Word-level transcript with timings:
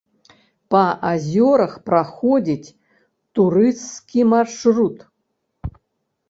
Па 0.75 0.79
азёрах 1.09 1.75
праходзіць 1.89 2.71
турысцкі 3.41 4.21
маршрут. 4.33 4.97